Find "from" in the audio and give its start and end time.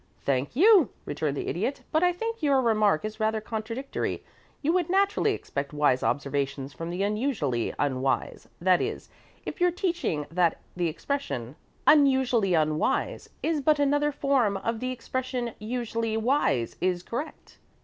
6.73-6.89